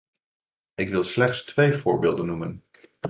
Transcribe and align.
Ik 0.75 0.89
wil 0.89 1.03
slechts 1.03 1.45
twee 1.45 1.73
voorbeelden 1.73 2.25
noemen. 2.25 2.63